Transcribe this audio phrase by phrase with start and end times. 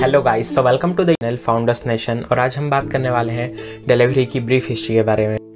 [0.00, 3.32] Hello guys so welcome to the channel founders nation और आज हम बात करने वाले
[3.32, 3.50] हैं
[3.86, 5.47] डिलीवरी की ब्रीफ हिस्ट्री के बारे में।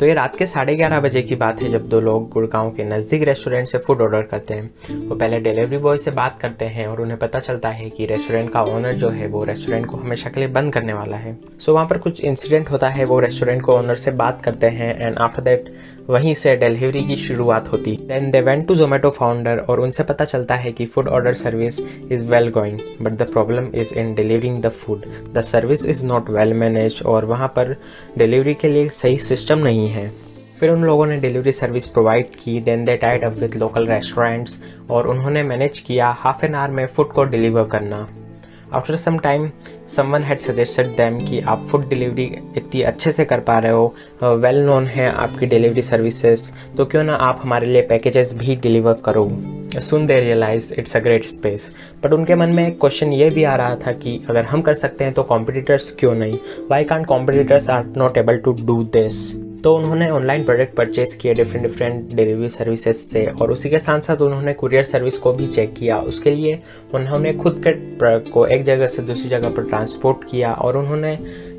[0.00, 2.84] तो ये रात के साढ़े ग्यारह बजे की बात है जब दो लोग गुड़गांव के
[2.84, 6.86] नज़दीक रेस्टोरेंट से फ़ूड ऑर्डर करते हैं। वो पहले डिलीवरी बॉय से बात करते हैं
[6.86, 10.30] और उन्हें पता चलता है कि रेस्टोरेंट का ओनर जो है वो रेस्टोरेंट को हमेशा
[10.30, 13.62] के लिए बंद करने वाला है। सो वहाँ पर कुछ इंसिडेंट होता है, वो रेस्टोरेंट
[13.62, 15.72] को ओनर से बात करते हैं एंड आफ्टर दैट
[16.08, 20.24] वहीं से डिलीवरी की शुरुआत होती। Then they went to Zomato founder और उनसे पता
[20.24, 21.80] चलता है कि food order service
[22.12, 26.30] is well going but the problem is in delivering the food the service is not
[26.30, 27.76] well manage और वहाँ पर
[28.18, 30.12] डिलीवरी के लिए सही सिस्टम नहीं है।
[30.60, 34.60] फिर उन लोगों ने डिलीवरी सर्विस प्रोवाइड की then they tied up with local restaurants
[34.90, 38.08] और उन्होंने मैनेज किया हाफ़ एन आवर में फ़ूड को डिलीवर करना।
[38.72, 39.50] After some time
[39.88, 42.24] someone had suggested them कि आप फ़ूड डिलीवरी
[42.56, 47.04] इतनी अच्छे से कर पा रहे हो वेल नोन है आपकी डिलीवरी सर्विसेज़ तो क्यों
[47.04, 49.28] ना आप हमारे लिए पैकेजेस भी डिलीवर करो।
[49.80, 51.72] Soon they realize it's a great space
[52.04, 54.74] but उनके मन में एक क्वेश्चन ये भी आ रहा था कि अगर हम कर
[54.74, 56.38] सकते हैं तो कॉम्पिटिटर्स क्यों नहीं?
[56.70, 61.32] Why can't competitors are not able to do this तो उन्होंने ऑनलाइन प्रोडक्ट परचेज किए
[61.34, 65.46] डिफरेंट डिफरेंट डिलीवरी सर्विसेज़ से और उसी के साथ साथ उन्होंने कुरियर सर्विस को भी
[65.46, 66.58] चेक किया। उसके लिए
[66.94, 71.12] उन्होंने खुद के प्रोडक्ट को एक जगह से दूसरी जगह पर ट्रांसपोर्ट किया और उन्होंने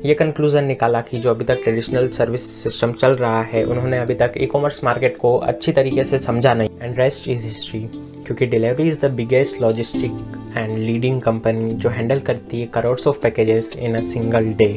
[0.04, 4.14] ये कंक्लूजन निकाला कि जो अभी तक ट्रेडिशनल सर्विस सिस्टम चल रहा है, उन्होंने अभी
[4.14, 7.80] तक ई कॉमर्स मार्केट को अच्छी तरीके से समझा नहीं। एंड रेस्ट इज़ हिस्ट्री
[8.26, 10.12] क्योंकि Delhivery is the biggest logistic
[10.56, 14.72] and leading company जो हैंडल करती है crores of packages in a single day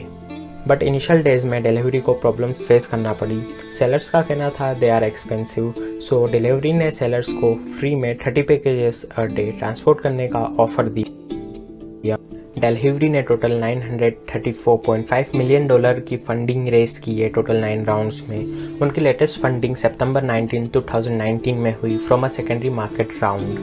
[0.67, 3.41] but initial days में डिलीवरी को प्रॉब्लम्स फेस करना पड़ी।
[3.73, 8.41] सेलर्स का कहना था they are expensive so Delhivery ने सेलर्स को फ्री में thirty
[8.41, 12.17] packages a day transport करने का ऑफ़र दिया।
[12.59, 18.39] डिलीवरी ने टोटल 934.5 मिलियन डॉलर की फंडिंग रेस की है टोटल नाइन राउंड्स में।
[18.79, 23.59] उनकी लेटेस्ट फंडिंग सितंबर 19 2019 में हुई from a secondary market round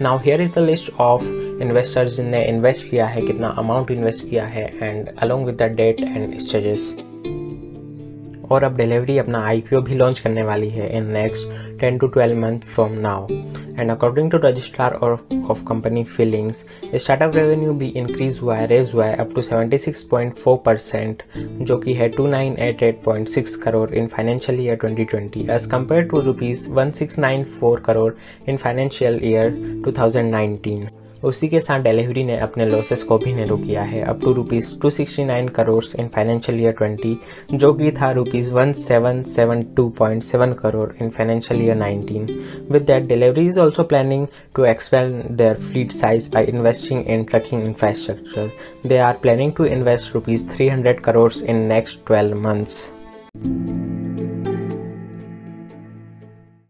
[0.00, 4.44] now here is the list of investors जिनने इन्वेस्ट किया है, कितना अमाउंट इन्वेस्ट किया
[4.46, 6.94] है and along with the date and stages
[8.50, 11.48] और अब डिलीवरी अपना आईपीओ भी लॉन्च करने वाली है in next
[11.84, 13.26] 10 to 12 month from now
[13.78, 19.06] and according to registrar of company filings startup revenue भी इंक्रीज हुआ है रेज हुआ
[19.06, 21.22] है अप टू 76.4 परसेंट
[21.62, 28.12] जो कि है 2988.6 crore in financial year 2020 as compare to rupees 1694 crore
[28.48, 29.50] in financial year
[29.88, 34.32] 2019 उसी के साथ डिलीवरी ने अपने लॉसेस को भी नेरो किया है। Up to
[34.32, 37.16] rupees two sixty nine crore in financial year twenty
[37.54, 42.28] जो कि था rupees one seven seven two point seven crore in financial year nineteen
[42.70, 44.26] with that Delhivery is also planning
[44.56, 48.50] to expand their fleet size by investing in trucking infrastructure
[48.88, 52.90] they are planning to invest rupees three hundred crore in next twelve months